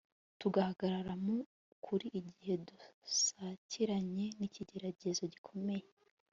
tugahagarara 0.39 1.13
mu 1.23 1.35
kuri 1.85 2.07
igihe 2.19 2.53
dusakiranye 2.67 4.25
n'ikigeragezo 4.37 5.23
gikomeye 5.33 5.85